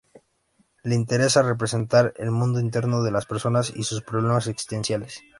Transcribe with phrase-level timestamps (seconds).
[0.81, 5.21] Le interesa representar el mundo interno de las personas y sus problemas existenciales.